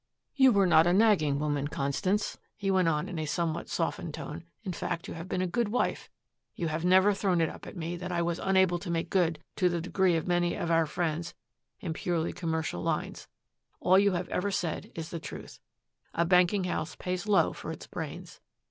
"You 0.33 0.51
were 0.51 0.65
not 0.65 0.87
a 0.87 0.93
nagging 0.93 1.37
woman, 1.37 1.67
Constance," 1.67 2.39
he 2.55 2.71
went 2.71 2.87
on 2.87 3.07
in 3.07 3.19
a 3.19 3.27
somewhat 3.27 3.69
softened 3.69 4.15
tone. 4.15 4.45
"In 4.63 4.73
fact 4.73 5.07
you 5.07 5.13
have 5.13 5.29
been 5.29 5.43
a 5.43 5.45
good 5.45 5.67
wife; 5.69 6.09
you 6.55 6.69
have 6.69 6.83
never 6.83 7.13
thrown 7.13 7.39
it 7.39 7.49
up 7.49 7.61
to 7.65 7.73
me 7.77 7.95
that 7.97 8.11
I 8.11 8.23
was 8.23 8.39
unable 8.39 8.79
to 8.79 8.89
make 8.89 9.11
good 9.11 9.37
to 9.57 9.69
the 9.69 9.79
degree 9.79 10.15
of 10.15 10.25
many 10.25 10.55
of 10.55 10.71
our 10.71 10.87
friends 10.87 11.35
in 11.81 11.93
purely 11.93 12.33
commercial 12.33 12.81
lines. 12.81 13.27
All 13.79 13.99
you 13.99 14.13
have 14.13 14.27
ever 14.29 14.49
said 14.49 14.91
is 14.95 15.09
the 15.09 15.19
truth. 15.19 15.59
A 16.15 16.25
banking 16.25 16.63
house 16.63 16.95
pays 16.95 17.27
low 17.27 17.53
for 17.53 17.71
its 17.71 17.85
brains. 17.85 18.41